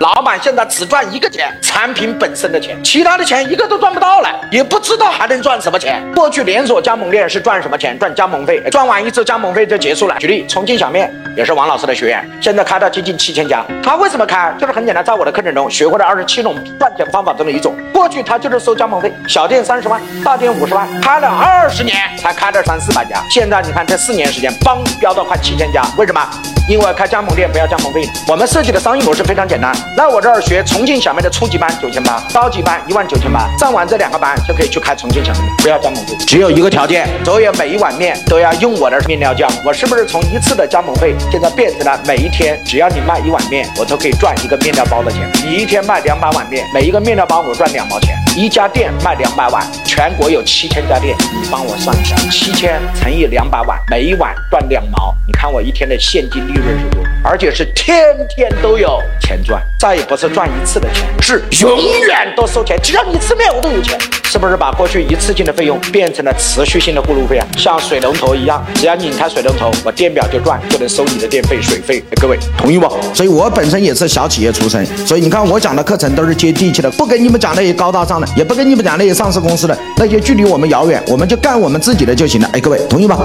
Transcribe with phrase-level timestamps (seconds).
[0.00, 6.02] 老现在只赚一个钱，产品本身的钱，其他的钱一个都赚不到了，也不知道还能赚什么钱。
[6.14, 7.98] 过去连锁加盟店是赚什么钱？
[7.98, 10.16] 赚加盟费，赚完一次加盟费就结束了。
[10.18, 13.64] 举例，重庆小面也是王老师的学员，现在开到接近七千家。
[13.82, 14.52] 他为什么开？
[14.58, 17.74] 就是很简单，在我的课程中学会了二十七种赚钱方法中的一种。
[17.92, 23.22] 过去他就是收加盟费，小店三十万，大店五十万，开了二十年才开了三四百家。
[23.30, 26.20] 现在你看这四年时间，嘣飙到快七千家，为什么？
[26.68, 28.02] 因为开加盟店不要加盟费。
[28.28, 36.14] 我们设计的商业模式非常简单，那我这儿学重庆小面的初级班九千八，高级班一万九千八，上完这两个班就可以去开重庆小面，不要加盟费。
[36.26, 39.50] 只有一个条件，所有每一碗面都要用我的面料酱。
[39.64, 45.30] 我是不是从一次的加盟费，现在变成了每一天只要你卖一碗面，我都可以赚一个面料包的钱。
[45.44, 48.14] 你一天卖两百碗面，每一个面料包我赚两毛钱。
[48.36, 57.02] 一家店卖两百碗，全国有七千家店，你帮我算一下，七千乘以两百碗，每一碗赚两毛，你看我一天的现金利润是多？
[57.24, 67.46] 而且是天天都有钱赚，再也不是赚一次的钱，是永远都收钱，只要你吃面我都有钱，是不是把过去一次性的费用变成了持续性的过路费啊？
[67.58, 72.02] 像水龙头一样，只要拧开水龙头，我电表就转，就能收你的电费、水费。
[72.18, 72.88] 各位同意不？
[73.12, 82.48] 所以我本身也是小企业出身，所以你看我讲的课程都是接地气的，不跟你们讲那些高大上的，也不跟你们讲那些上市公司的，那些距离我们遥远，我们就干我们自己的就行了。
[82.54, 83.18] 哎，各位同意吧？